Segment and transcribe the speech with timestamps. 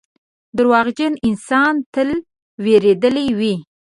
[0.57, 2.09] •دروغجن انسان تل
[2.63, 3.55] وېرېدلی وي.